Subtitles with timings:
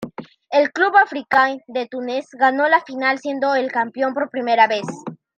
[0.49, 4.81] El Club Africain de Túnez ganó la final, siendo el campeón por primera vez.